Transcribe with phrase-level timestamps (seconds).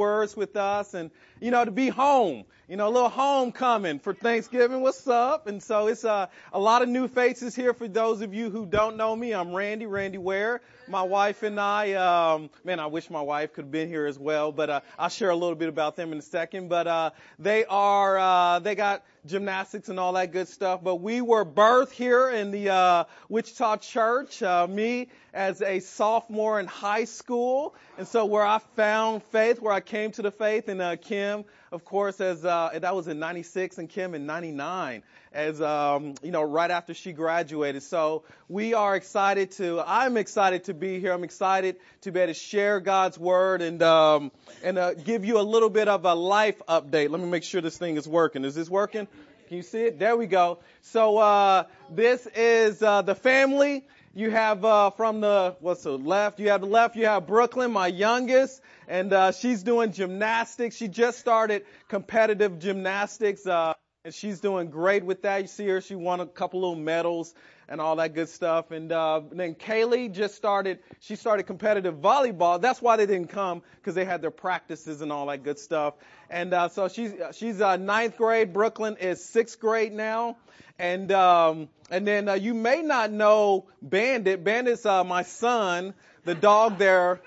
[0.00, 4.12] words with us and, you know, to be home, you know, a little homecoming for
[4.12, 4.80] Thanksgiving.
[4.80, 5.46] What's up?
[5.46, 8.66] And so it's uh, a lot of new faces here for those of you who
[8.66, 9.32] don't know me.
[9.32, 10.62] I'm Randy, Randy Ware.
[10.88, 14.18] My wife and I, um, man, I wish my wife could have been here as
[14.18, 16.68] well, but uh, I'll share a little bit about them in a second.
[16.68, 20.82] But uh, they are, uh, they got gymnastics and all that good stuff.
[20.82, 24.42] But we were birthed here in the uh, Wichita church.
[24.42, 29.72] Uh, me as a sophomore in high school, and so where I found faith, where
[29.72, 31.44] I came to the faith, and uh, Kim,
[31.74, 36.30] of course, as uh, that was in '96, and Kim in '99, as um, you
[36.30, 37.82] know, right after she graduated.
[37.82, 39.82] So we are excited to.
[39.84, 41.12] I'm excited to be here.
[41.12, 44.30] I'm excited to be able to share God's word and um,
[44.62, 47.10] and uh, give you a little bit of a life update.
[47.10, 48.44] Let me make sure this thing is working.
[48.44, 49.08] Is this working?
[49.48, 49.98] Can you see it?
[49.98, 50.60] There we go.
[50.82, 53.84] So uh, this is uh, the family.
[54.16, 56.38] You have uh, from the what's the left?
[56.38, 56.94] You have the left.
[56.94, 60.76] You have Brooklyn, my youngest, and uh, she's doing gymnastics.
[60.76, 63.74] She just started competitive gymnastics, uh,
[64.04, 65.42] and she's doing great with that.
[65.42, 67.34] You see her; she won a couple little medals
[67.68, 68.70] and all that good stuff.
[68.70, 70.78] And uh, then Kaylee just started.
[71.00, 72.60] She started competitive volleyball.
[72.60, 75.94] That's why they didn't come because they had their practices and all that good stuff.
[76.30, 78.52] And uh, so she's she's uh, ninth grade.
[78.52, 80.36] Brooklyn is sixth grade now.
[80.78, 84.42] And um, and then uh, you may not know Bandit.
[84.42, 87.20] Bandit's uh, my son, the dog there,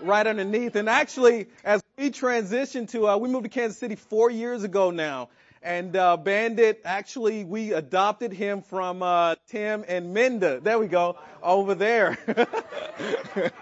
[0.00, 0.74] right underneath.
[0.74, 4.90] And actually, as we transitioned to, uh, we moved to Kansas City four years ago
[4.90, 5.28] now.
[5.62, 10.60] And uh, Bandit, actually, we adopted him from uh, Tim and Minda.
[10.60, 12.16] There we go, over there.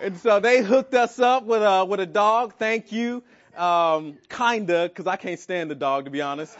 [0.00, 2.54] and so they hooked us up with a with a dog.
[2.58, 3.24] Thank you,
[3.56, 6.56] um, kinda, because I can't stand the dog to be honest.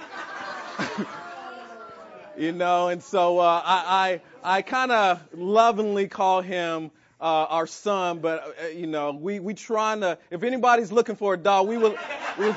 [2.36, 6.90] you know, and so uh, I I, I kind of lovingly call him.
[7.18, 10.18] Uh, our son, but uh, you know, we we trying to.
[10.30, 11.96] If anybody's looking for a dog, we would
[12.38, 12.54] we,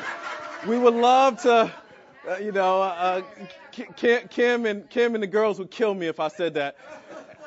[0.68, 1.72] we would love to
[2.30, 3.22] uh, you know, uh,
[3.96, 6.78] Kim, Kim and Kim and the girls would kill me if I said that.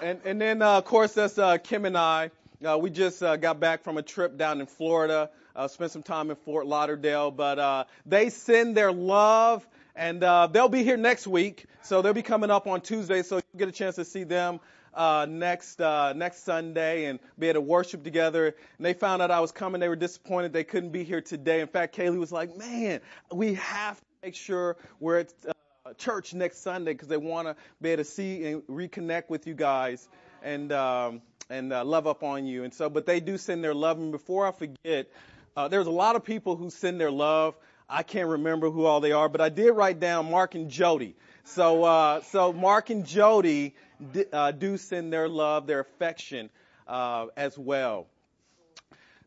[0.03, 2.31] And and then uh, of course that's uh, Kim and I.
[2.67, 5.31] Uh, we just uh, got back from a trip down in Florida.
[5.55, 10.47] Uh, spent some time in Fort Lauderdale, but uh, they send their love, and uh,
[10.47, 11.67] they'll be here next week.
[11.83, 14.61] So they'll be coming up on Tuesday, so you'll get a chance to see them
[14.95, 18.47] uh, next uh, next Sunday and be able to worship together.
[18.79, 19.81] And they found out I was coming.
[19.81, 21.61] They were disappointed they couldn't be here today.
[21.61, 23.01] In fact, Kaylee was like, "Man,
[23.31, 27.91] we have make sure we're at uh, church next Sunday because they want to be
[27.91, 30.09] able to see and reconnect with you guys
[30.45, 32.63] and um, and uh, love up on you.
[32.63, 33.99] And so, but they do send their love.
[33.99, 35.09] And before I forget,
[35.57, 37.57] uh, there's a lot of people who send their love.
[37.89, 41.17] I can't remember who all they are, but I did write down Mark and Jody.
[41.43, 43.75] So, uh, so Mark and Jody
[44.13, 46.49] d- uh, do send their love, their affection
[46.87, 48.07] uh, as well.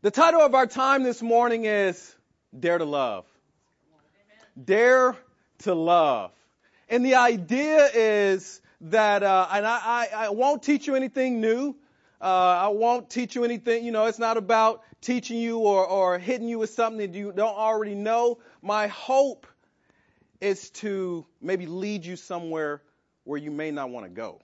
[0.00, 2.16] The title of our time this morning is
[2.58, 3.26] Dare to Love.
[4.62, 5.16] Dare
[5.58, 6.32] to love.
[6.88, 11.74] And the idea is that, uh, and I, I, I, won't teach you anything new.
[12.20, 16.18] Uh, I won't teach you anything, you know, it's not about teaching you or, or
[16.18, 18.38] hitting you with something that you don't already know.
[18.62, 19.46] My hope
[20.40, 22.82] is to maybe lead you somewhere
[23.24, 24.40] where you may not want to go.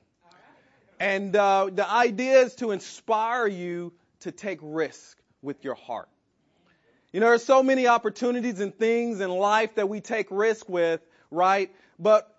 [1.01, 6.09] And uh, the idea is to inspire you to take risk with your heart.
[7.13, 11.01] You know, there's so many opportunities and things in life that we take risk with,
[11.31, 11.71] right?
[11.99, 12.35] But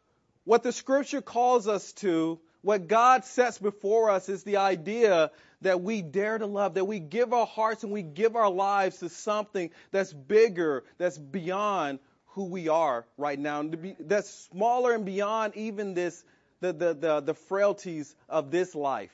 [0.46, 5.30] what the scripture calls us to, what God sets before us is the idea
[5.62, 8.98] that we dare to love, that we give our hearts and we give our lives
[9.00, 15.06] to something that's bigger, that's beyond who we are right now, be, that's smaller and
[15.06, 16.24] beyond even this,
[16.62, 19.12] the, the, the, the frailties of this life.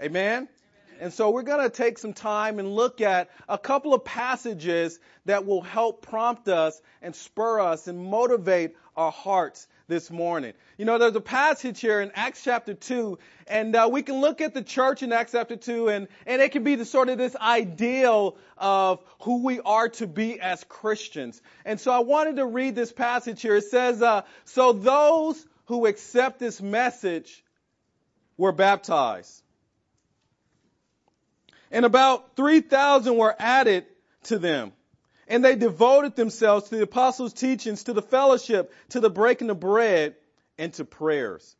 [0.00, 0.48] Amen?
[1.00, 5.00] And so we're going to take some time and look at a couple of passages
[5.24, 10.52] that will help prompt us and spur us and motivate our hearts this morning.
[10.76, 14.42] You know, there's a passage here in Acts chapter 2, and uh, we can look
[14.42, 17.16] at the church in Acts chapter 2, and, and it can be the sort of
[17.16, 21.40] this ideal of who we are to be as Christians.
[21.64, 23.56] And so I wanted to read this passage here.
[23.56, 27.42] It says, uh, So those who accept this message
[28.36, 29.42] were baptized
[31.70, 33.86] and about 3,000 were added
[34.24, 34.72] to them.
[35.28, 39.60] And they devoted themselves to the apostles' teachings, to the fellowship, to the breaking of
[39.60, 40.16] bread,
[40.58, 41.56] and to prayers.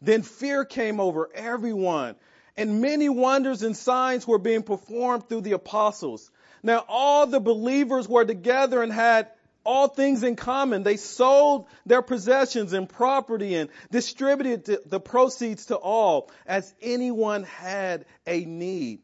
[0.00, 2.16] Then fear came over everyone,
[2.56, 6.30] and many wonders and signs were being performed through the apostles.
[6.62, 9.28] Now all the believers were together and had
[9.64, 10.82] all things in common.
[10.82, 18.06] They sold their possessions and property and distributed the proceeds to all as anyone had
[18.26, 19.02] a need.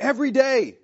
[0.00, 0.78] Every day,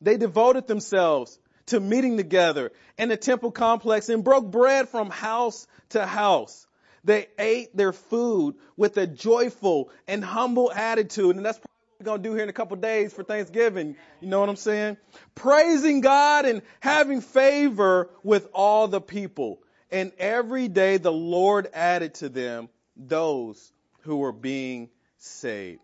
[0.00, 5.66] they devoted themselves to meeting together in the temple complex and broke bread from house
[5.90, 6.66] to house.
[7.04, 11.36] They ate their food with a joyful and humble attitude.
[11.36, 13.96] And that's probably what we're going to do here in a couple days for Thanksgiving.
[14.20, 14.96] You know what I'm saying?
[15.34, 19.60] Praising God and having favor with all the people.
[19.90, 24.88] And every day the Lord added to them those who were being
[25.18, 25.80] saved.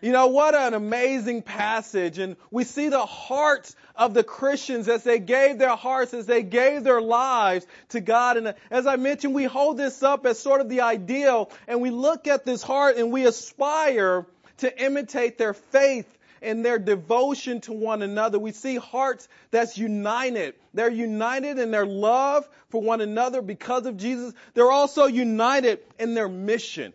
[0.00, 2.18] You know, what an amazing passage.
[2.18, 6.42] And we see the hearts of the Christians as they gave their hearts, as they
[6.42, 8.36] gave their lives to God.
[8.36, 11.90] And as I mentioned, we hold this up as sort of the ideal and we
[11.90, 14.26] look at this heart and we aspire
[14.58, 16.06] to imitate their faith
[16.40, 18.38] and their devotion to one another.
[18.38, 20.54] We see hearts that's united.
[20.74, 24.32] They're united in their love for one another because of Jesus.
[24.54, 26.92] They're also united in their mission.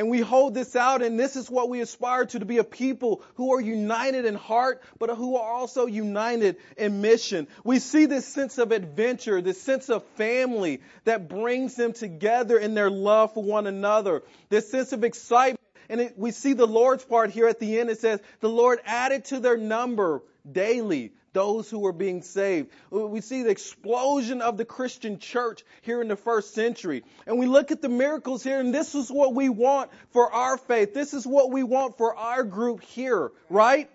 [0.00, 2.64] And we hold this out, and this is what we aspire to, to be a
[2.64, 7.46] people who are united in heart, but who are also united in mission.
[7.64, 12.72] We see this sense of adventure, this sense of family that brings them together in
[12.72, 15.60] their love for one another, this sense of excitement.
[15.90, 17.90] And it, we see the Lord's part here at the end.
[17.90, 22.70] It says, the Lord added to their number daily those who were being saved.
[22.90, 27.04] We see the explosion of the Christian church here in the first century.
[27.26, 30.56] And we look at the miracles here, and this is what we want for our
[30.56, 30.94] faith.
[30.94, 33.90] This is what we want for our group here, right?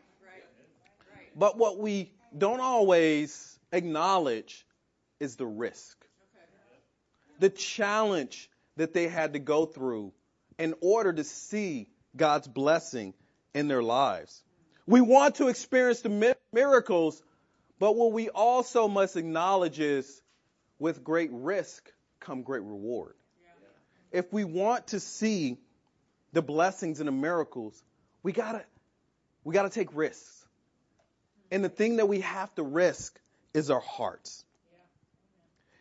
[1.35, 4.65] But what we don't always acknowledge
[5.19, 5.97] is the risk,
[7.39, 10.13] the challenge that they had to go through
[10.57, 13.13] in order to see God's blessing
[13.53, 14.41] in their lives.
[14.87, 17.21] We want to experience the miracles,
[17.79, 20.21] but what we also must acknowledge is
[20.79, 23.15] with great risk come great reward.
[24.11, 25.57] If we want to see
[26.33, 27.81] the blessings and the miracles,
[28.23, 28.63] we gotta,
[29.43, 30.45] we gotta take risks.
[31.51, 33.19] And the thing that we have to risk
[33.53, 34.43] is our hearts.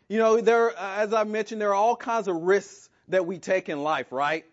[0.08, 3.68] You know, there, as I mentioned, there are all kinds of risks that we take
[3.68, 4.44] in life, right?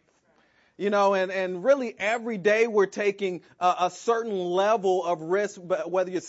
[0.82, 5.62] You know, and, and really every day we're taking a, a certain level of risk,
[5.62, 6.22] whether you're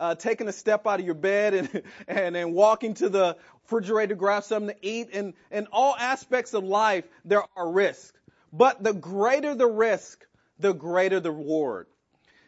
[0.00, 4.08] uh, taking a step out of your bed and, and, and walking to the refrigerator
[4.08, 5.10] to grab something to eat.
[5.12, 8.18] And in all aspects of life, there are risks.
[8.52, 10.26] But the greater the risk,
[10.58, 11.86] the greater the reward.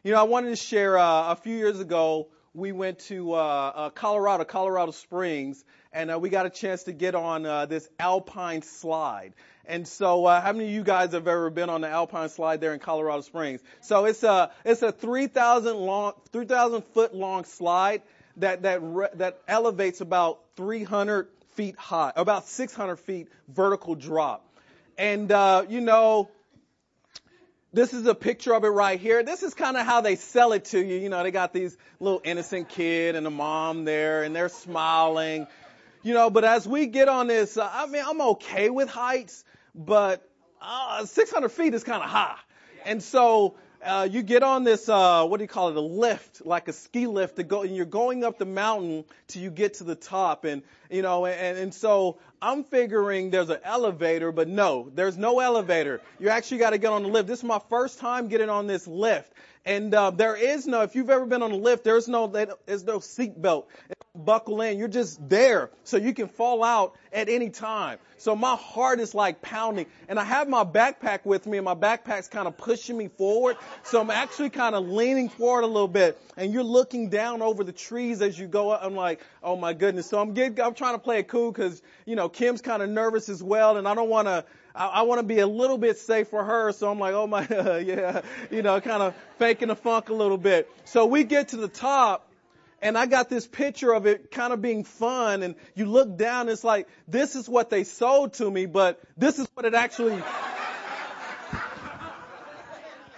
[0.03, 3.37] You know, I wanted to share uh, a few years ago, we went to uh,
[3.37, 5.63] uh, Colorado, Colorado Springs,
[5.93, 9.35] and uh, we got a chance to get on uh, this alpine slide.
[9.67, 12.61] And so, uh, how many of you guys have ever been on the Alpine slide
[12.61, 13.61] there in Colorado Springs?
[13.81, 18.03] So it's a it's a 3,000 long 3,000 foot long slide
[18.37, 24.49] that that re- that elevates about 300 feet high, about 600 feet vertical drop.
[24.97, 26.31] And uh, you know,
[27.77, 29.23] this is a picture of it right here.
[29.23, 30.97] This is kind of how they sell it to you.
[30.97, 35.47] You know, they got these little innocent kid and a mom there, and they're smiling.
[36.03, 39.45] You know, but as we get on this, uh, I mean, I'm okay with heights,
[39.75, 40.27] but
[40.63, 42.39] uh, 600 feet is kind of high.
[42.87, 46.47] And so uh, you get on this, uh, what do you call it, a lift,
[46.47, 49.75] like a ski lift to go, and you're going up the mountain till you get
[49.75, 50.47] to the top.
[50.47, 55.41] And, you know, and, and so I'm figuring there's an elevator, but no, there's no
[55.41, 56.01] elevator.
[56.19, 57.29] You actually got to get on the lift.
[57.29, 59.33] This is my first time getting on this lift.
[59.65, 62.85] And uh, there is no, if you've ever been on a lift, there's no, there's
[62.85, 63.69] no seat belt.
[64.15, 64.79] Buckle in.
[64.79, 65.71] You're just there.
[65.83, 67.99] So you can fall out at any time.
[68.17, 69.87] So my heart is like pounding.
[70.09, 73.57] And I have my backpack with me and my backpack's kind of pushing me forward.
[73.83, 76.19] So I'm actually kind of leaning forward a little bit.
[76.37, 78.81] And you're looking down over the trees as you go up.
[78.85, 80.09] I'm like, oh my goodness.
[80.09, 82.89] So I'm getting, I'm trying to play it cool because, you know, Kim's kind of
[82.89, 83.77] nervous as well.
[83.77, 86.45] And I don't want to, I, I want to be a little bit safe for
[86.45, 86.73] her.
[86.73, 90.15] So I'm like, oh my, uh, yeah, you know, kind of faking the funk a
[90.15, 90.71] little bit.
[90.85, 92.31] So we get to the top
[92.83, 96.49] and I got this picture of it kind of being fun and you look down,
[96.49, 100.23] it's like, this is what they sold to me, but this is what it actually,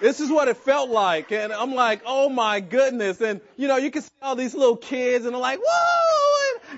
[0.00, 1.32] this is what it felt like.
[1.32, 3.20] And I'm like, oh my goodness.
[3.20, 6.07] And you know, you can see all these little kids and they're like, whoa!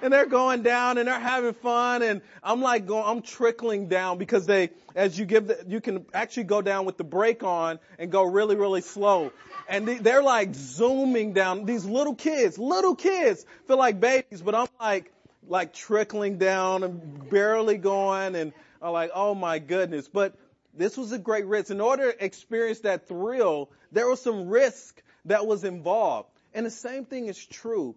[0.03, 4.19] And they're going down and they're having fun and I'm like going, I'm trickling down
[4.19, 7.79] because they, as you give the, you can actually go down with the brake on
[7.99, 9.33] and go really, really slow.
[9.69, 11.65] And they're like zooming down.
[11.65, 15.13] These little kids, little kids feel like babies, but I'm like,
[15.47, 18.53] like trickling down and barely going and
[18.83, 20.09] I'm like, oh my goodness.
[20.09, 20.35] But
[20.75, 21.71] this was a great risk.
[21.71, 26.31] In order to experience that thrill, there was some risk that was involved.
[26.55, 27.95] And the same thing is true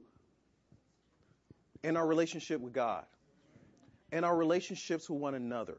[1.84, 3.06] in our relationship with God,
[4.12, 5.78] in our relationships with one another.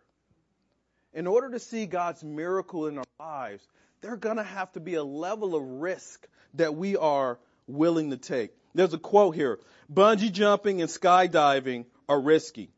[1.12, 3.66] In order to see God's miracle in our lives,
[4.00, 8.16] there's going to have to be a level of risk that we are willing to
[8.16, 8.50] take.
[8.74, 9.58] There's a quote here.
[9.92, 12.70] Bungee jumping and skydiving are risky,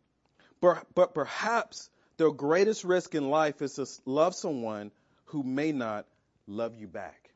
[0.61, 4.93] but, but perhaps the greatest risk in life is to love someone
[5.27, 6.07] who may not
[6.47, 7.31] love you back.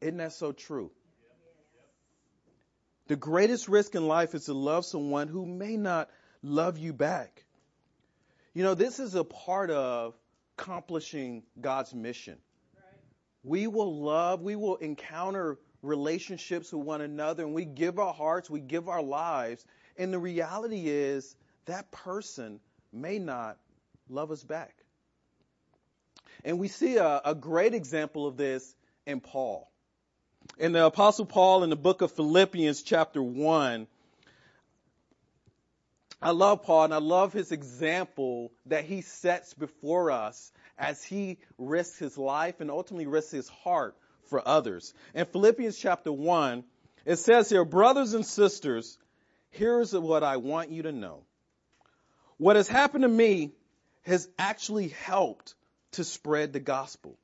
[0.00, 0.90] Isn't that so true?
[3.12, 6.08] The greatest risk in life is to love someone who may not
[6.42, 7.44] love you back.
[8.54, 10.14] You know, this is a part of
[10.56, 12.38] accomplishing God's mission.
[13.44, 18.48] We will love, we will encounter relationships with one another, and we give our hearts,
[18.48, 19.62] we give our lives.
[19.98, 22.60] And the reality is that person
[22.94, 23.58] may not
[24.08, 24.74] love us back.
[26.46, 29.70] And we see a, a great example of this in Paul.
[30.58, 33.86] In the Apostle Paul in the book of Philippians, chapter 1,
[36.20, 41.38] I love Paul and I love his example that he sets before us as he
[41.58, 44.94] risks his life and ultimately risks his heart for others.
[45.14, 46.62] In Philippians chapter 1,
[47.04, 48.98] it says here, brothers and sisters,
[49.50, 51.24] here's what I want you to know.
[52.36, 53.50] What has happened to me
[54.02, 55.54] has actually helped
[55.92, 57.16] to spread the gospel.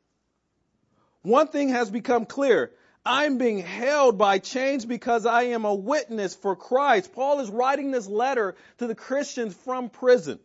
[1.22, 2.72] One thing has become clear.
[3.08, 7.14] I'm being held by chains because I am a witness for Christ.
[7.14, 10.38] Paul is writing this letter to the Christians from prison.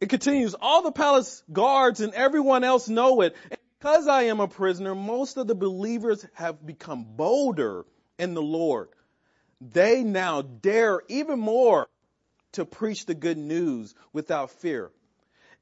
[0.00, 3.36] It continues, all the palace guards and everyone else know it.
[3.50, 7.84] And because I am a prisoner, most of the believers have become bolder
[8.18, 8.88] in the Lord.
[9.60, 11.88] They now dare even more
[12.52, 14.90] to preach the good news without fear.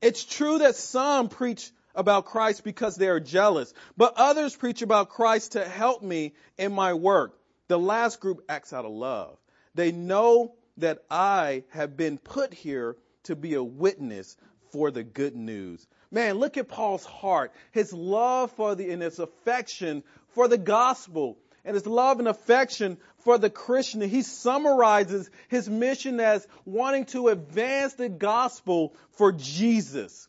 [0.00, 5.09] It's true that some preach about Christ because they are jealous, but others preach about
[5.09, 7.38] Christ to help me in my work.
[7.68, 9.37] The last group acts out of love.
[9.75, 14.37] They know that I have been put here to be a witness
[14.73, 15.87] for the good news.
[16.11, 20.02] Man, look at Paul's heart, his love for the, and his affection
[20.35, 24.00] for the gospel and his love and affection for the Christian.
[24.00, 30.28] He summarizes his mission as wanting to advance the gospel for Jesus.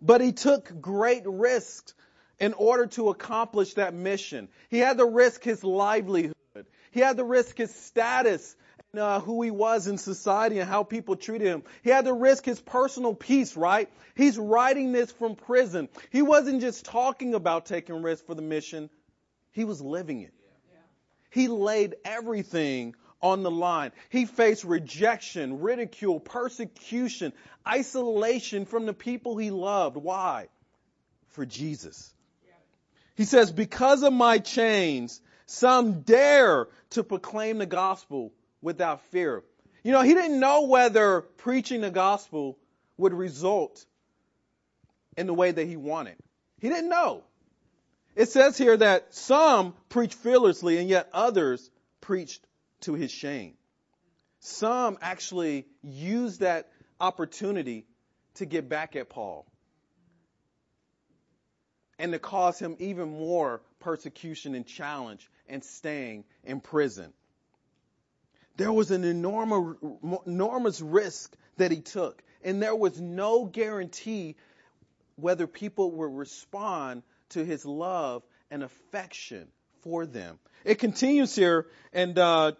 [0.00, 1.94] But he took great risks
[2.38, 4.48] in order to accomplish that mission.
[4.68, 6.34] He had to risk his livelihood.
[6.90, 8.56] He had to risk his status
[8.92, 11.62] and uh, who he was in society and how people treated him.
[11.82, 13.90] He had to risk his personal peace, right?
[14.14, 15.88] He's writing this from prison.
[16.10, 18.88] He wasn't just talking about taking risks for the mission.
[19.52, 20.32] He was living it.
[21.30, 23.92] He laid everything on the line.
[24.10, 27.32] He faced rejection, ridicule, persecution,
[27.66, 29.96] isolation from the people he loved.
[29.96, 30.48] Why?
[31.28, 32.12] For Jesus.
[33.16, 38.32] He says, because of my chains, some dare to proclaim the gospel
[38.62, 39.42] without fear.
[39.82, 42.58] You know, he didn't know whether preaching the gospel
[42.96, 43.84] would result
[45.16, 46.14] in the way that he wanted.
[46.60, 47.24] He didn't know.
[48.14, 51.70] It says here that some preached fearlessly and yet others
[52.00, 52.44] preached
[52.82, 53.54] to his shame.
[54.40, 56.70] Some actually used that
[57.00, 57.86] opportunity
[58.34, 59.46] to get back at Paul
[61.98, 67.12] and to cause him even more persecution and challenge and staying in prison.
[68.56, 69.76] There was an enormous,
[70.26, 74.36] enormous risk that he took, and there was no guarantee
[75.16, 79.48] whether people would respond to his love and affection
[79.82, 80.38] for them.
[80.64, 82.52] It continues here in uh,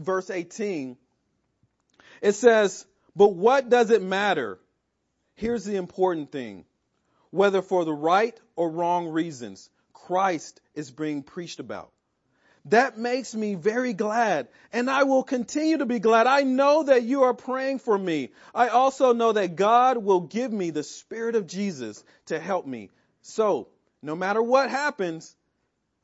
[0.00, 0.96] verse 18.
[2.22, 4.58] It says, But what does it matter?
[5.34, 6.64] Here's the important thing.
[7.30, 11.92] Whether for the right or wrong reasons, Christ is being preached about.
[12.66, 16.26] That makes me very glad, and I will continue to be glad.
[16.26, 18.30] I know that you are praying for me.
[18.54, 22.90] I also know that God will give me the Spirit of Jesus to help me.
[23.22, 23.68] So,
[24.02, 25.34] no matter what happens,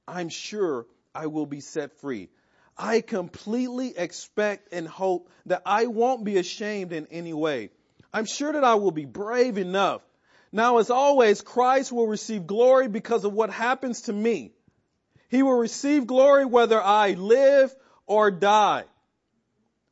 [0.08, 2.30] I'm sure I will be set free.
[2.78, 7.70] I completely expect and hope that I won't be ashamed in any way.
[8.12, 10.02] I'm sure that I will be brave enough.
[10.52, 14.52] Now, as always, Christ will receive glory because of what happens to me.
[15.28, 17.74] He will receive glory whether I live
[18.06, 18.84] or die.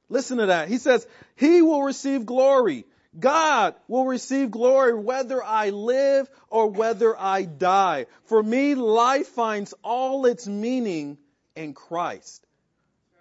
[0.09, 0.69] Listen to that.
[0.69, 2.85] He says, He will receive glory.
[3.19, 8.07] God will receive glory whether I live or whether I die.
[8.25, 11.19] For me, life finds all its meaning
[11.55, 12.45] in Christ.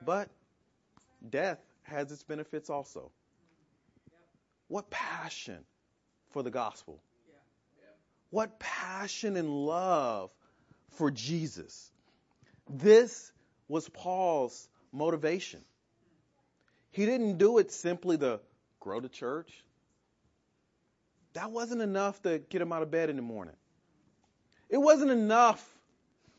[0.06, 0.30] But
[1.28, 3.12] death has its benefits also.
[4.68, 5.60] What passion
[6.32, 7.02] for the gospel.
[8.30, 10.32] What passion and love
[10.92, 11.92] for Jesus.
[12.70, 13.32] This
[13.68, 15.62] was Paul's motivation.
[16.92, 18.40] He didn't do it simply to
[18.80, 19.52] grow the church,
[21.34, 23.56] that wasn't enough to get him out of bed in the morning.
[24.70, 25.64] It wasn't enough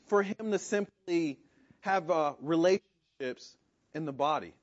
[0.07, 1.39] for him to simply
[1.81, 2.35] have uh,
[3.19, 3.57] relationships
[3.95, 4.55] in the body.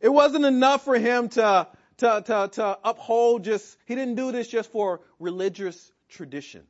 [0.00, 1.66] It wasn't enough for him to,
[1.98, 6.62] to, to, to uphold just, he didn't do this just for religious tradition.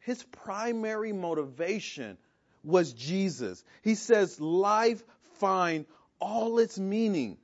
[0.00, 2.18] His primary motivation
[2.64, 3.62] was Jesus.
[3.82, 5.02] He says life
[5.34, 5.86] find
[6.18, 7.38] all its meaning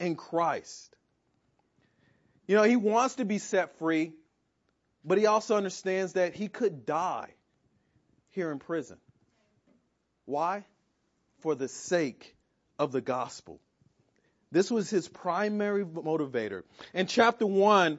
[0.00, 0.94] in Christ.
[2.46, 4.12] You know, he wants to be set free,
[5.04, 7.28] but he also understands that he could die
[8.30, 8.96] here in prison.
[10.28, 10.66] Why?
[11.38, 12.36] For the sake
[12.78, 13.60] of the gospel.
[14.52, 16.64] This was his primary motivator.
[16.92, 17.98] In chapter 1,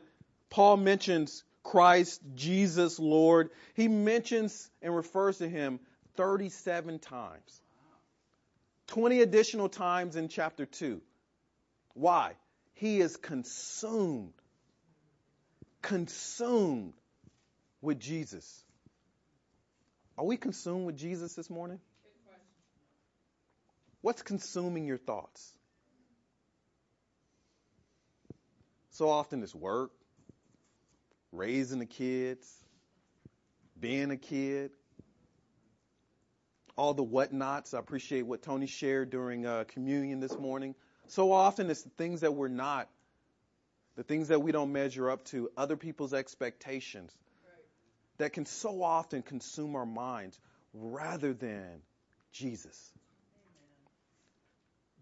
[0.51, 3.49] Paul mentions Christ, Jesus, Lord.
[3.73, 5.79] He mentions and refers to him
[6.17, 7.61] 37 times.
[8.89, 11.01] 20 additional times in chapter 2.
[11.95, 12.33] Why?
[12.73, 14.33] He is consumed,
[15.81, 16.93] consumed
[17.81, 18.63] with Jesus.
[20.15, 21.79] Are we consumed with Jesus this morning?
[24.01, 25.53] What's consuming your thoughts?
[28.91, 29.91] So often it's work,
[31.31, 32.47] raising the kids,
[33.79, 34.71] being a kid,
[36.75, 37.73] all the whatnots.
[37.73, 40.75] I appreciate what Tony shared during uh, communion this morning.
[41.07, 42.89] So often it's the things that we're not,
[43.95, 47.11] the things that we don't measure up to, other people's expectations
[48.17, 50.39] that can so often consume our minds
[50.73, 51.81] rather than
[52.31, 52.91] Jesus.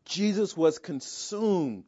[0.07, 1.83] Jesus was consumed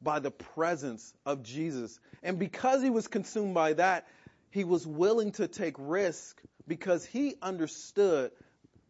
[0.00, 1.98] by the presence of Jesus.
[2.22, 4.06] And because he was consumed by that,
[4.50, 8.30] he was willing to take risk because he understood,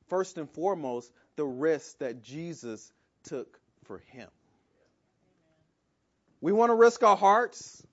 [0.09, 2.93] first and foremost, the risk that Jesus
[3.25, 4.29] took for him.
[6.41, 7.85] We want to risk our hearts.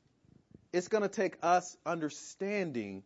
[0.74, 3.04] It's going to take us understanding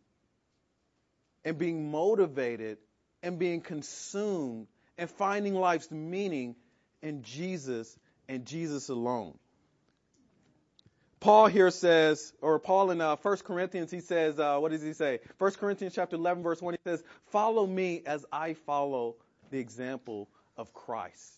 [1.44, 2.78] and being motivated
[3.22, 4.66] and being consumed
[4.96, 6.56] and finding life's meaning
[7.02, 7.96] in Jesus
[8.28, 9.38] and Jesus alone.
[11.20, 14.92] Paul here says, or Paul in uh, 1 Corinthians, he says, uh, what does he
[14.92, 15.18] say?
[15.38, 19.16] 1 Corinthians chapter 11, verse 1, he says, follow me as I follow
[19.50, 21.32] the example of Christ.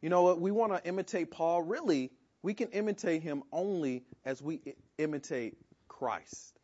[0.00, 0.40] You know what?
[0.40, 1.62] We want to imitate Paul.
[1.62, 4.60] Really, we can imitate him only as we
[4.98, 5.56] imitate
[5.88, 6.56] Christ.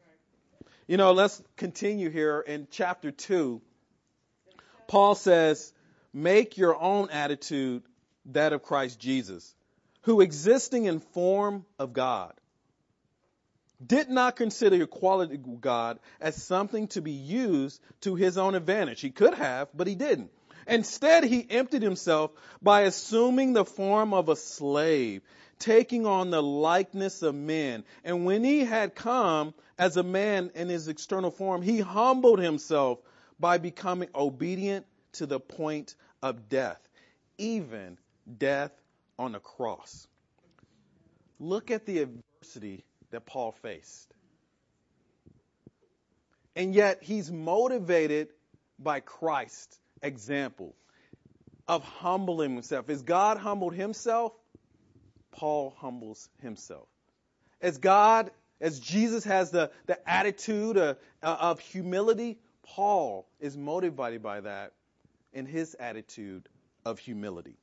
[0.86, 3.60] You know, let's continue here in chapter 2.
[4.86, 5.72] Paul says,
[6.12, 7.82] make your own attitude
[8.26, 9.54] that of Christ Jesus,
[10.02, 12.32] who existing in form of God,
[13.84, 19.00] did not consider equality with God as something to be used to his own advantage.
[19.00, 20.30] He could have, but he didn't.
[20.66, 22.30] Instead, he emptied himself
[22.60, 25.22] by assuming the form of a slave,
[25.58, 27.84] taking on the likeness of men.
[28.04, 33.00] And when he had come as a man in his external form, he humbled himself
[33.40, 36.80] by becoming obedient to the point of death,
[37.38, 37.98] even
[38.38, 38.72] death
[39.18, 40.06] on the cross.
[41.38, 44.12] Look at the adversity that Paul faced.
[46.54, 48.28] And yet he's motivated
[48.78, 50.74] by Christ's example
[51.68, 52.90] of humbling himself.
[52.90, 54.32] As God humbled himself,
[55.30, 56.88] Paul humbles himself.
[57.60, 58.30] As God,
[58.60, 64.72] as Jesus has the, the attitude of, of humility, Paul is motivated by that
[65.32, 66.48] in his attitude
[66.84, 67.56] of humility.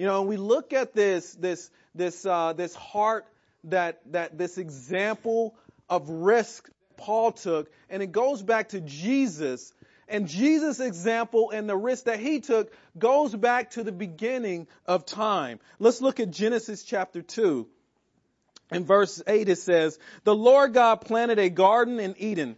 [0.00, 3.26] You know, we look at this, this, this, uh, this heart
[3.64, 5.54] that, that this example
[5.90, 9.74] of risk Paul took, and it goes back to Jesus.
[10.08, 15.04] And Jesus' example and the risk that he took goes back to the beginning of
[15.04, 15.60] time.
[15.78, 17.68] Let's look at Genesis chapter 2.
[18.72, 22.56] In verse 8 it says, The Lord God planted a garden in Eden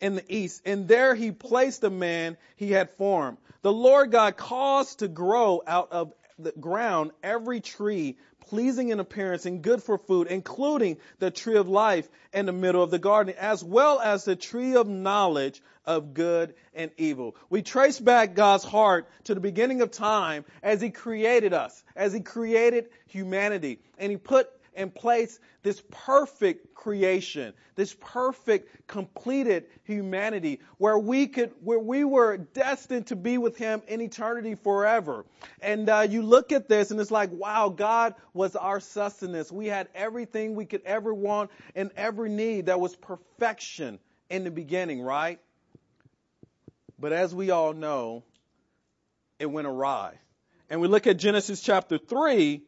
[0.00, 3.36] in the east, and there he placed the man he had formed.
[3.60, 8.16] The Lord God caused to grow out of the ground every tree
[8.48, 12.82] pleasing in appearance and good for food, including the tree of life in the middle
[12.82, 17.36] of the garden, as well as the tree of knowledge of good and evil.
[17.50, 22.12] We trace back God's heart to the beginning of time as He created us, as
[22.12, 30.60] He created humanity, and He put in place this perfect creation, this perfect completed humanity
[30.78, 35.26] where we could, where we were destined to be with Him in eternity forever.
[35.60, 39.50] And uh, you look at this and it's like, wow, God was our sustenance.
[39.50, 42.66] We had everything we could ever want and ever need.
[42.66, 43.98] That was perfection
[44.30, 45.40] in the beginning, right?
[46.98, 48.24] But as we all know,
[49.38, 50.14] it went awry.
[50.70, 52.62] And we look at Genesis chapter 3,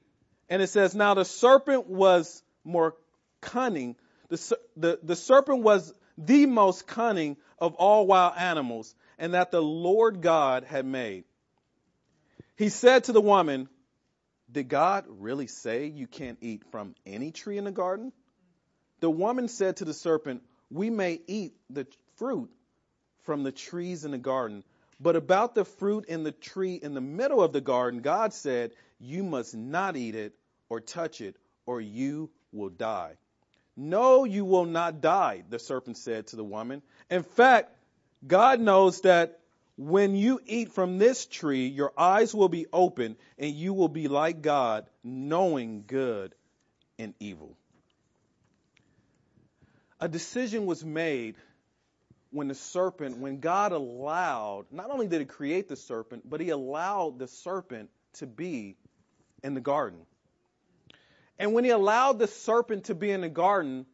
[0.50, 2.96] and it says, Now the serpent was more
[3.40, 3.96] cunning.
[4.28, 9.62] The, the, the serpent was the most cunning of all wild animals, and that the
[9.62, 11.24] Lord God had made.
[12.56, 13.68] He said to the woman,
[14.50, 18.12] Did God really say you can't eat from any tree in the garden?
[18.98, 21.86] The woman said to the serpent, We may eat the
[22.16, 22.50] fruit
[23.22, 24.64] from the trees in the garden,
[24.98, 28.72] but about the fruit in the tree in the middle of the garden, God said,
[28.98, 30.34] You must not eat it
[30.70, 33.12] or touch it, or you will die.
[33.76, 36.82] No, you will not die, the serpent said to the woman.
[37.10, 37.76] In fact,
[38.26, 39.40] God knows that
[39.76, 44.08] when you eat from this tree, your eyes will be open and you will be
[44.08, 46.34] like God, knowing good
[46.98, 47.56] and evil.
[49.98, 51.36] A decision was made
[52.30, 56.50] when the serpent, when God allowed, not only did he create the serpent, but he
[56.50, 58.76] allowed the serpent to be
[59.42, 60.00] in the garden.
[61.40, 63.86] And when he allowed the serpent to be in the garden,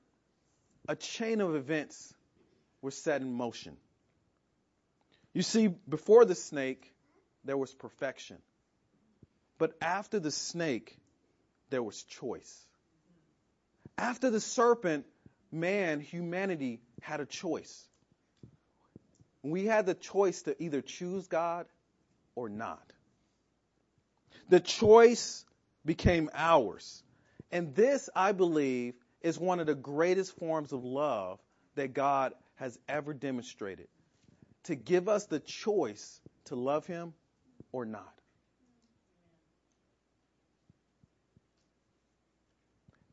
[0.88, 2.12] a chain of events
[2.82, 3.76] were set in motion.
[5.32, 6.92] You see, before the snake,
[7.44, 8.38] there was perfection.
[9.58, 10.98] But after the snake,
[11.70, 12.66] there was choice.
[13.96, 15.06] After the serpent,
[15.52, 17.88] man, humanity, had a choice.
[19.44, 21.66] We had the choice to either choose God
[22.34, 22.92] or not.
[24.48, 25.44] The choice
[25.84, 27.04] became ours.
[27.50, 31.40] And this, I believe, is one of the greatest forms of love
[31.74, 33.88] that God has ever demonstrated.
[34.64, 37.14] To give us the choice to love Him
[37.72, 38.12] or not.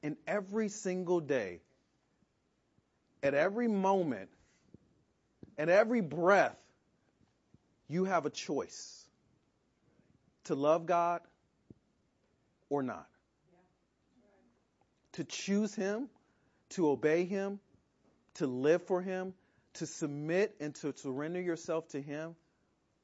[0.01, 1.61] And every single day,
[3.21, 4.29] at every moment,
[5.57, 6.57] at every breath,
[7.87, 9.05] you have a choice
[10.45, 11.21] to love God
[12.69, 13.07] or not.
[15.13, 16.09] To choose Him,
[16.71, 17.59] to obey Him,
[18.35, 19.33] to live for Him,
[19.75, 22.35] to submit and to surrender yourself to Him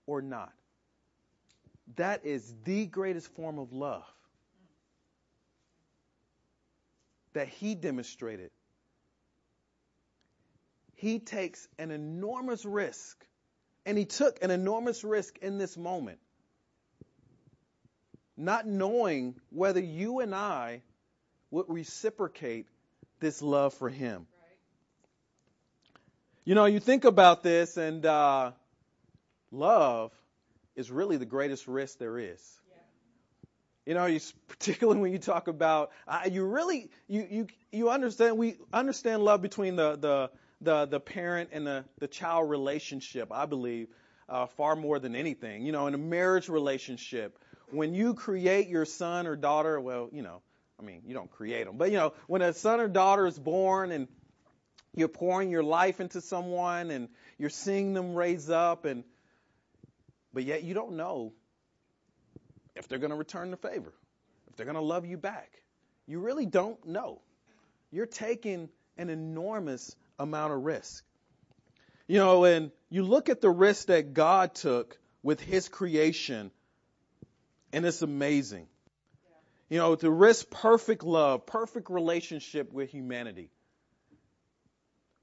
[0.05, 0.53] or not.
[1.95, 4.05] That is the greatest form of love
[7.33, 8.51] that He demonstrated
[10.99, 13.25] he takes an enormous risk.
[13.85, 16.19] And he took an enormous risk in this moment.
[18.35, 20.81] Not knowing whether you and I
[21.51, 22.67] would reciprocate
[23.19, 24.27] this love for him.
[26.45, 28.51] You know, you think about this, and uh,
[29.51, 30.11] love
[30.75, 32.59] is really the greatest risk there is.
[33.85, 38.37] You know, you, particularly when you talk about, uh, you really, you, you, you understand,
[38.37, 40.31] we understand love between the, the,
[40.61, 43.87] the, the parent and the, the child relationship, I believe,
[44.27, 45.65] uh, far more than anything.
[45.65, 47.37] You know, in a marriage relationship,
[47.71, 50.41] when you create your son or daughter, well, you know,
[50.79, 53.37] I mean, you don't create them, but you know, when a son or daughter is
[53.37, 54.07] born and
[54.95, 59.03] you're pouring your life into someone and you're seeing them raise up and,
[60.33, 61.33] but yet you don't know
[62.75, 63.93] if they're going to return the favor,
[64.49, 65.51] if they're going to love you back.
[66.07, 67.21] You really don't know.
[67.91, 71.03] You're taking an enormous amount of risk.
[72.07, 76.51] You know, and you look at the risk that God took with his creation,
[77.71, 78.67] and it's amazing.
[79.69, 83.51] You know, to risk perfect love, perfect relationship with humanity,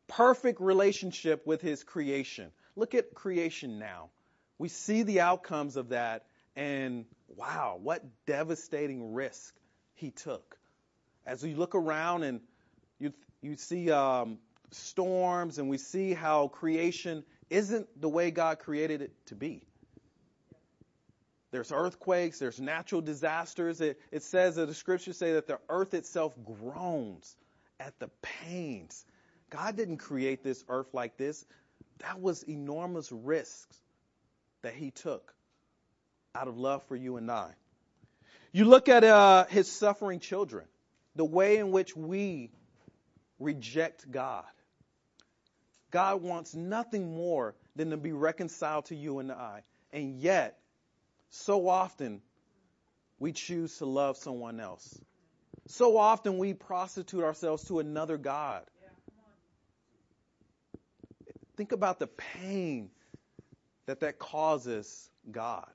[0.06, 2.52] perfect relationship with his creation.
[2.76, 4.10] Look at creation now.
[4.58, 9.54] We see the outcomes of that, and wow, what devastating risk
[9.94, 10.56] he took.
[11.26, 12.40] As we look around and
[13.00, 14.38] you you see um,
[14.70, 19.62] storms and we see how creation isn't the way God created it to be.
[21.56, 23.80] There's earthquakes, there's natural disasters.
[23.80, 27.34] It, it says that the scriptures say that the earth itself groans
[27.80, 29.06] at the pains.
[29.48, 31.46] God didn't create this earth like this.
[32.00, 33.74] That was enormous risks
[34.60, 35.32] that he took
[36.34, 37.54] out of love for you and I.
[38.52, 40.66] You look at uh, his suffering children,
[41.14, 42.50] the way in which we
[43.38, 44.44] reject God.
[45.90, 49.62] God wants nothing more than to be reconciled to you and I.
[49.90, 50.58] And yet,
[51.30, 52.22] so often,
[53.18, 54.98] we choose to love someone else.
[55.68, 58.62] So often we prostitute ourselves to another God.
[61.56, 62.90] Think about the pain
[63.86, 65.70] that that causes God,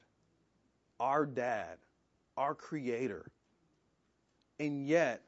[0.99, 1.77] our dad,
[2.37, 3.25] our creator.
[4.59, 5.21] And yet,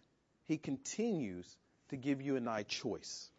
[0.45, 1.57] he continues
[1.89, 3.29] to give you and I choice.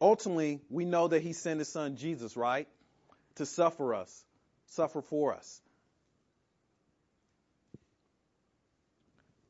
[0.00, 2.68] Ultimately, we know that he sent his son Jesus, right?
[3.36, 4.24] To suffer us,
[4.68, 5.60] suffer for us.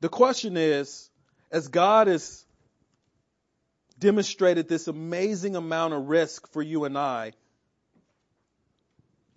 [0.06, 1.10] The question is,
[1.50, 2.44] as God has
[3.98, 7.32] demonstrated this amazing amount of risk for you and I,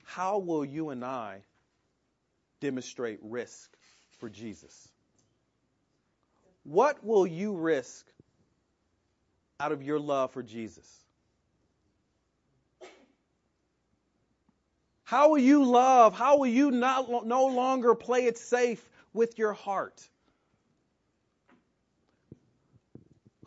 [0.04, 1.40] how will you and I
[2.60, 3.76] demonstrate risk
[4.20, 4.88] for Jesus?
[6.66, 8.06] What will you risk
[9.60, 10.88] out of your love for Jesus?
[15.04, 16.14] How will you love?
[16.14, 20.08] How will you not, no longer play it safe with your heart?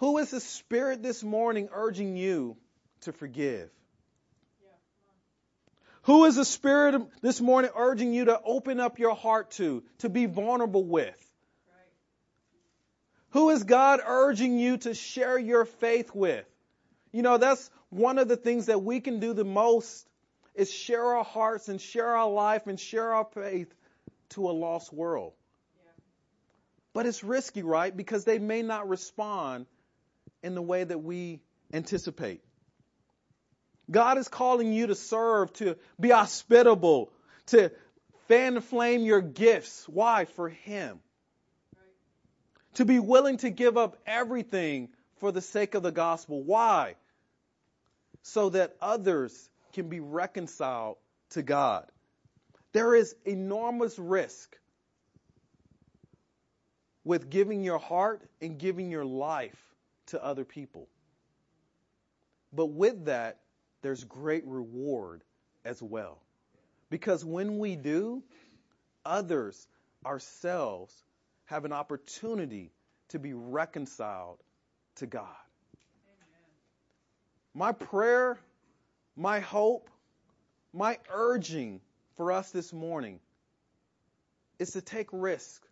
[0.03, 2.57] Who is the Spirit this morning urging you
[3.03, 3.71] to forgive?
[6.03, 10.09] Who is the Spirit this morning urging you to open up your heart to, to
[10.09, 11.15] be vulnerable with?
[13.31, 16.47] Who is God urging you to share your faith with?
[17.13, 20.09] You know, that's one of the things that we can do the most
[20.57, 23.73] is share our hearts and share our life and share our faith
[24.31, 25.33] to a lost world.
[25.77, 25.93] Yeah.
[26.93, 27.97] But it's risky, right?
[27.97, 29.67] Because they may not respond
[30.43, 31.41] in the way that we
[31.73, 32.43] anticipate.
[33.91, 37.13] God is calling you to serve, to be hospitable,
[37.47, 37.71] to
[38.29, 39.89] fan the flame your gifts.
[39.89, 40.25] Why?
[40.25, 41.01] For Him.
[42.75, 46.43] To be willing to give up everything for the sake of the gospel.
[46.43, 46.95] Why?
[48.23, 50.97] So that others can be reconciled
[51.31, 51.87] to God.
[52.73, 54.57] There is enormous risk
[57.05, 59.72] with giving your heart and giving your life
[60.07, 60.89] to other people.
[62.53, 63.41] But with that,
[63.83, 65.23] there's great reward
[65.65, 66.19] as well.
[66.91, 68.23] Because when we do,
[69.05, 69.67] others,
[70.05, 70.95] ourselves,
[71.47, 72.71] have an opportunity
[73.09, 74.39] to be reconciled
[74.97, 75.27] to God.
[75.75, 76.45] Amen.
[77.55, 78.39] My prayer
[79.17, 79.91] my hope,
[80.73, 81.81] my urging
[82.17, 83.21] for us this morning
[84.59, 85.63] is to take risk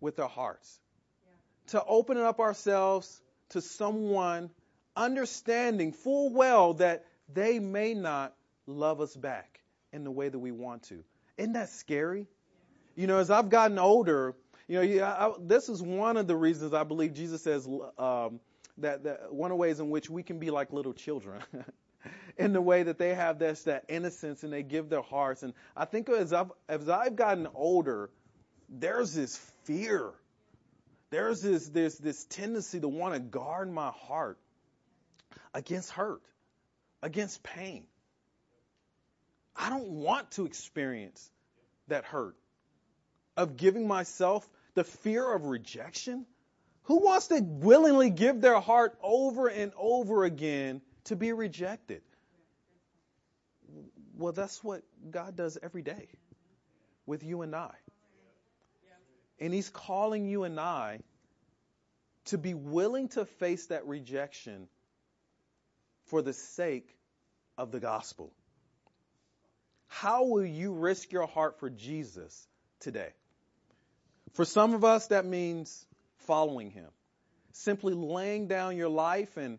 [0.00, 0.78] with our hearts,
[1.24, 1.70] yeah.
[1.72, 4.50] to open up ourselves to someone
[4.96, 8.34] understanding full well that they may not
[8.66, 9.60] love us back
[9.92, 11.04] in the way that we want to.
[11.36, 12.26] Isn't that scary?
[12.96, 14.34] You know, as I've gotten older,
[14.68, 18.40] you know, yeah, I, this is one of the reasons I believe Jesus says um,
[18.78, 21.42] that, that one of the ways in which we can be like little children.
[22.38, 25.42] in the way that they have this that innocence and they give their hearts.
[25.42, 28.10] And I think as I've as I've gotten older,
[28.68, 30.12] there's this fear.
[31.10, 34.38] There's this this this tendency to want to guard my heart
[35.54, 36.22] against hurt,
[37.02, 37.84] against pain.
[39.54, 41.30] I don't want to experience
[41.88, 42.36] that hurt
[43.36, 46.26] of giving myself the fear of rejection.
[46.84, 52.02] Who wants to willingly give their heart over and over again to be rejected?
[54.16, 56.08] Well, that's what God does every day
[57.06, 57.72] with you and I.
[59.38, 61.00] And He's calling you and I
[62.26, 64.68] to be willing to face that rejection
[66.06, 66.88] for the sake
[67.58, 68.32] of the gospel.
[69.88, 72.46] How will you risk your heart for Jesus
[72.80, 73.10] today?
[74.32, 75.86] For some of us, that means
[76.26, 76.90] following Him.
[77.52, 79.58] Simply laying down your life and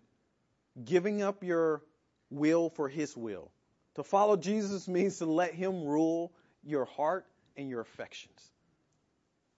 [0.84, 1.82] giving up your
[2.30, 3.52] will for His will.
[3.96, 6.32] To follow Jesus means to let Him rule
[6.63, 8.52] your heart and your affections.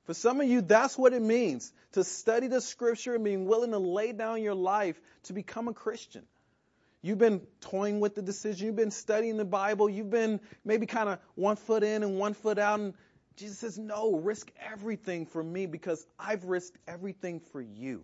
[0.09, 3.69] For some of you, that's what it means to study the scripture and being willing
[3.69, 6.23] to lay down your life to become a Christian.
[7.03, 8.65] You've been toying with the decision.
[8.65, 9.87] You've been studying the Bible.
[9.87, 12.79] You've been maybe kind of one foot in and one foot out.
[12.79, 12.95] And
[13.35, 18.03] Jesus says, no, risk everything for me because I've risked everything for you.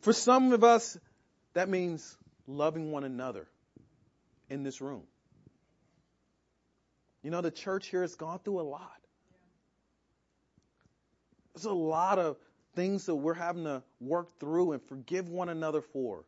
[0.00, 0.98] For some of us,
[1.54, 3.48] that means loving one another
[4.50, 5.04] in this room.
[7.22, 9.01] You know, the church here has gone through a lot.
[11.54, 12.36] There's a lot of
[12.74, 16.24] things that we're having to work through and forgive one another for.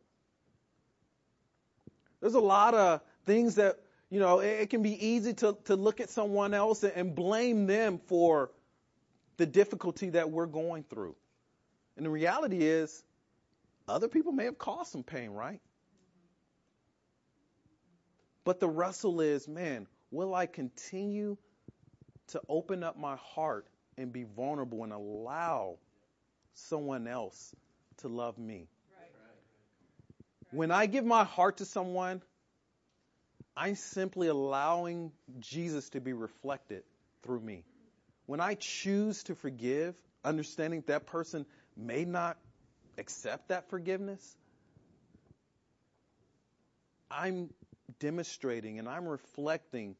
[2.21, 5.75] There's a lot of things that, you know, it, it can be easy to, to
[5.75, 8.51] look at someone else and, and blame them for
[9.37, 11.15] the difficulty that we're going through.
[11.97, 13.03] And the reality is,
[13.87, 15.61] other people may have caused some pain, right?
[18.43, 21.37] But the wrestle is, man, will I continue
[22.27, 25.77] to open up my heart and be vulnerable and allow
[26.53, 27.55] someone else
[27.97, 28.67] to love me?
[30.51, 32.21] When I give my heart to someone,
[33.57, 36.83] I'm simply allowing Jesus to be reflected
[37.23, 37.63] through me.
[38.25, 42.37] When I choose to forgive, understanding that person may not
[42.97, 44.35] accept that forgiveness,
[47.09, 47.49] I'm
[47.99, 49.95] demonstrating and I'm reflecting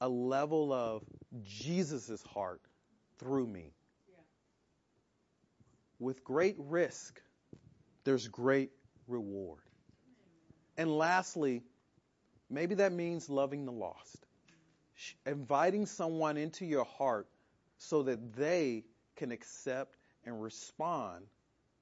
[0.00, 1.02] a level of
[1.44, 2.60] Jesus' heart
[3.18, 3.72] through me.
[4.08, 4.16] Yeah.
[5.98, 7.20] With great risk,
[8.04, 8.70] there's great
[9.06, 9.60] reward.
[10.76, 11.62] And lastly,
[12.48, 14.24] maybe that means loving the lost,
[15.26, 17.28] inviting someone into your heart
[17.78, 18.84] so that they
[19.16, 21.24] can accept and respond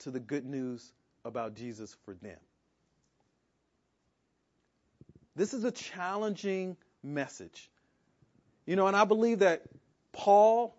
[0.01, 0.93] to the good news
[1.25, 2.39] about Jesus for them.
[5.35, 7.71] This is a challenging message.
[8.67, 9.63] You know, and I believe that
[10.13, 10.76] Paul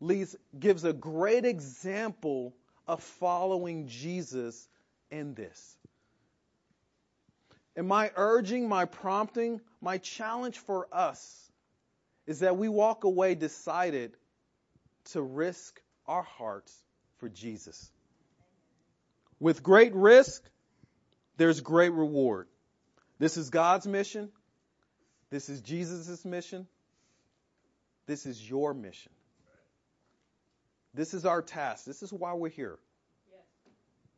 [0.00, 2.54] leads, gives a great example
[2.86, 4.68] of following Jesus
[5.10, 5.76] in this.
[7.76, 11.50] And my urging, my prompting, my challenge for us
[12.26, 14.16] is that we walk away decided
[15.12, 16.76] to risk our hearts
[17.18, 17.90] for Jesus.
[19.40, 20.42] With great risk,
[21.36, 22.48] there's great reward.
[23.18, 24.30] This is God's mission.
[25.30, 26.66] This is Jesus' mission.
[28.06, 29.12] This is your mission.
[30.98, 31.84] This is our task.
[31.84, 32.76] This is why we're here.
[33.30, 33.40] Yes.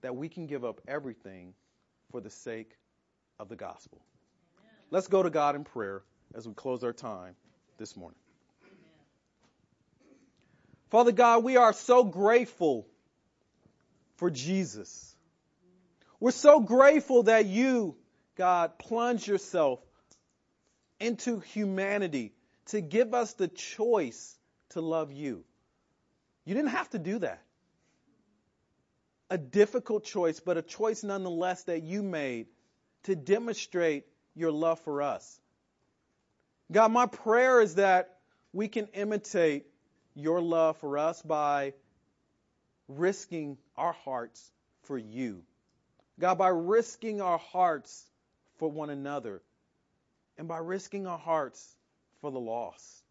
[0.01, 1.53] That we can give up everything
[2.11, 2.71] for the sake
[3.39, 4.01] of the gospel.
[4.59, 4.73] Amen.
[4.91, 6.01] Let's go to God in prayer
[6.35, 7.35] as we close our time
[7.77, 8.19] this morning.
[8.63, 8.79] Amen.
[10.89, 12.87] Father God, we are so grateful
[14.17, 15.15] for Jesus.
[16.19, 17.95] We're so grateful that you,
[18.37, 19.81] God, plunge yourself
[20.99, 22.33] into humanity
[22.69, 24.35] to give us the choice
[24.71, 25.45] to love you.
[26.45, 27.43] You didn't have to do that.
[29.31, 32.47] A difficult choice, but a choice nonetheless that you made
[33.05, 35.41] to demonstrate your love for us.
[36.73, 38.19] God, my prayer is that
[38.53, 39.67] we can imitate
[40.15, 41.75] your love for us by
[42.89, 44.51] risking our hearts
[44.83, 45.43] for you.
[46.19, 48.05] God, by risking our hearts
[48.59, 49.41] for one another
[50.37, 51.77] and by risking our hearts
[52.21, 53.05] for the lost.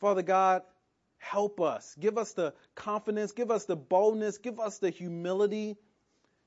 [0.00, 0.62] Father God,
[1.22, 1.96] help us.
[2.00, 5.76] Give us the confidence, give us the boldness, give us the humility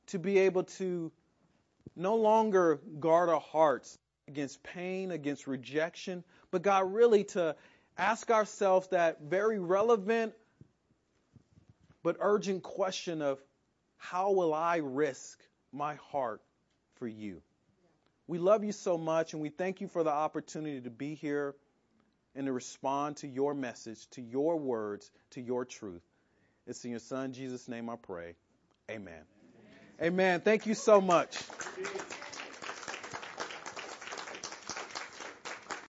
[0.08, 1.12] to be able to
[1.96, 7.56] no longer guard our hearts against pain, against rejection, but God, really to
[7.98, 10.34] ask ourselves that very relevant
[12.04, 13.40] but urgent question of
[13.98, 15.40] how will I risk
[15.72, 16.42] my heart
[16.96, 17.42] for you?
[18.28, 21.56] We love you so much and we thank you for the opportunity to be here
[22.36, 26.04] and to respond to your message, to your words, to your truth.
[26.68, 28.36] It's in your son Jesus' name I pray.
[28.90, 29.14] Amen.
[30.00, 30.14] Amen.
[30.14, 30.42] Amen.
[30.42, 31.38] Thank you so much.